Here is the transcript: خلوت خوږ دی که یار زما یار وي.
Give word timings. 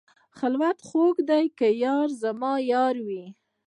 خلوت 0.37 0.77
خوږ 0.87 1.15
دی 1.29 1.45
که 1.57 1.67
یار 1.83 2.09
زما 2.21 2.53
یار 2.71 2.95
وي. 3.07 3.25